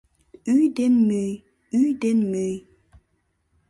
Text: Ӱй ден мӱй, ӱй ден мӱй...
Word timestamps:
Ӱй 0.55 0.65
ден 0.77 0.93
мӱй, 1.07 1.31
ӱй 1.79 1.89
ден 2.01 2.19
мӱй... 2.31 2.55